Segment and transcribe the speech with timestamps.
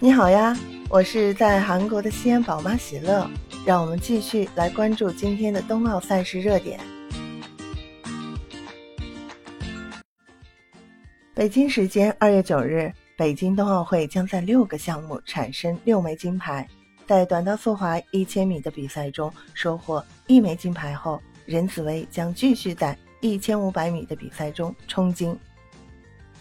[0.00, 0.56] 你好呀，
[0.88, 3.28] 我是在韩国的西安宝妈喜乐，
[3.66, 6.78] 让我们继续来关注今天的冬奥赛事热点。
[11.34, 16.64] 北京时间二月九日，北京冬奥会将在六个项目产生六枚金牌。
[17.04, 25.36] 在短道速滑一千米的比赛中收获一枚金牌后，任子威将继续在一千五百米的比赛中冲金。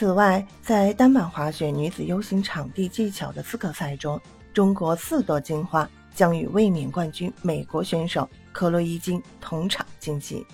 [0.00, 4.18] 此外，在单板滑雪女子 U 型场地技巧的资格赛中，
[4.50, 10.46] 中国四朵金花将与卫冕冠军美国选手克洛伊金同场竞技。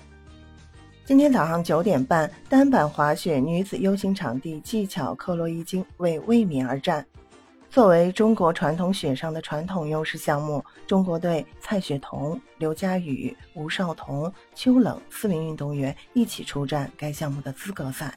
[1.04, 7.06] 今天早上九点半，单板滑雪女子 U 型场地技巧克洛伊金为卫冕而战。
[7.70, 18.12] 作为中国传统雪上的传统优势项目，中国队蔡雪桐、刘佳宇、吴少彤、邱冷四名运动员一起出战该项目的资格赛。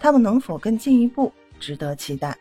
[0.00, 2.36] 他们能否更进一步，值得期待。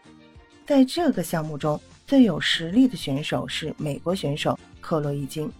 [0.66, 5.52] 在这个项目中，最有实力的选手是美国选手克洛伊金。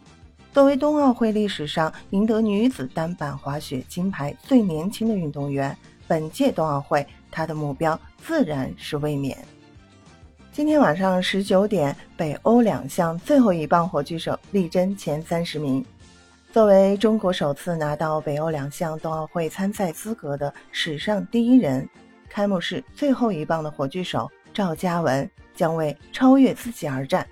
[0.54, 5.78] 作为冬奥会历史上赢得女子单板滑雪金牌最年轻的运动员，
[6.08, 9.38] 本届冬奥会她的目标自然是卫冕。
[10.52, 15.86] 今天晚上十九点，北欧两项最后一棒火炬手力争前三十名。
[16.52, 21.88] 作为中国首次拿到北欧两项冬奥会参赛资格的史上第一人，
[22.28, 27.26] 开幕式最后一棒的火炬手赵嘉文将为超越自己而战。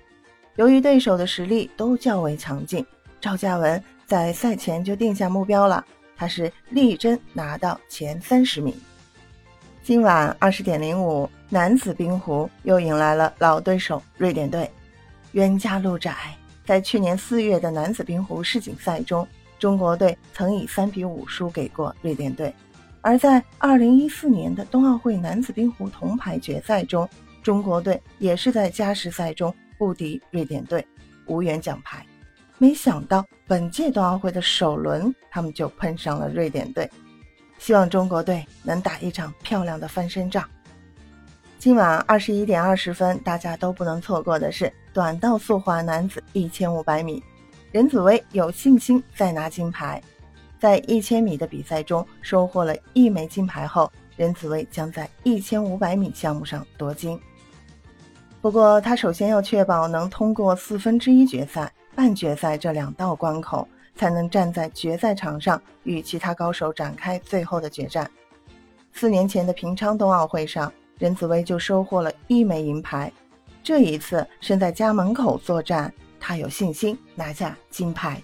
[0.55, 2.85] 由于对手的实力都较为强劲，
[3.19, 5.83] 赵嘉文在赛前就定下目标了，
[6.15, 8.71] 他是力争拿到前三十名。
[9.81, 14.69] 今晚二十点零五，男子冰壶又迎来了老对手瑞典队，
[15.31, 16.13] 冤家路窄。
[16.67, 19.25] 在去年四月的男子冰壶世锦赛中，
[19.57, 22.51] 中国队曾以三比五输给过瑞典队；
[22.99, 27.07] 而在二零一四年的冬奥会男子冰壶铜牌决赛中，
[27.41, 30.85] 中国队也是在加时赛中不敌瑞典队，
[31.25, 32.05] 无缘奖牌。
[32.57, 36.89] 没想到本届冬奥会的首轮，他们就碰上了瑞典队。
[37.59, 40.43] 希望中国队能打一场漂亮的翻身仗。
[41.67, 47.21] 今晚二十一点二十分，大家都不能错过的是短道速滑男子一千五百米，
[47.73, 50.01] 任子威有信心再拿金牌。
[50.57, 57.19] 在一千米的比赛中收获了一枚金牌后，任子威将在一千五百米项目上夺金。
[58.41, 68.09] 不过，他首先要确保能通过四分之一决赛、半决赛这两道关口，才能站在决赛场上与其他高手展开最后的决战。
[68.93, 70.71] 四年前的平昌冬奥会上。
[70.97, 73.11] 任子威就收获了一枚银牌，
[73.63, 78.21] 这一次身在家门口作战，他有信心拿下金牌。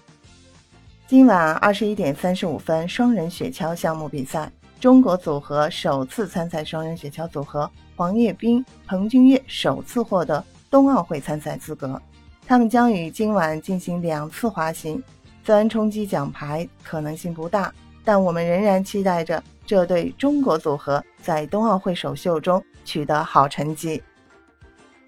[1.06, 12.00] 今晚二十一点三十五分，双人雪橇项目比赛，中国组合首次参赛双人雪橇组合黄叶冰、彭俊岳首次获得冬奥会参赛资格，
[12.46, 15.00] 他们将于今晚进行两次滑行，
[15.44, 17.72] 虽然冲击奖牌可能性不大，
[18.04, 19.42] 但我们仍然期待着。
[19.66, 24.02] 这对中国组合在冬奥会首秀中取得好成绩。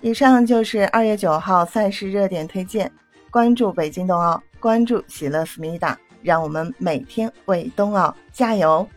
[0.01, 2.91] 以上就是二月九号赛事热点推荐。
[3.31, 8.89] 关注北京冬奥，关注喜乐思密达，让我们每天为冬奥加油！